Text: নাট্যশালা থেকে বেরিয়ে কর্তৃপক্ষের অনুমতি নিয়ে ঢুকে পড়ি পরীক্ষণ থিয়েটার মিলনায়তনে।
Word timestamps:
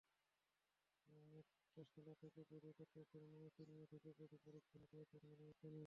নাট্যশালা 1.31 2.13
থেকে 2.21 2.41
বেরিয়ে 2.51 2.73
কর্তৃপক্ষের 2.73 3.21
অনুমতি 3.27 3.63
নিয়ে 3.69 3.85
ঢুকে 3.91 4.11
পড়ি 4.19 4.37
পরীক্ষণ 4.45 4.81
থিয়েটার 4.89 5.21
মিলনায়তনে। 5.23 5.79